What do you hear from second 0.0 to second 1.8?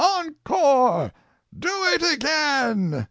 ENCORE! Do